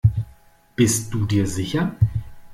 [0.75, 1.93] Bist du dir sicher?